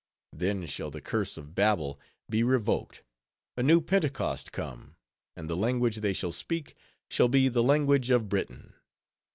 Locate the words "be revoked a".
2.27-3.61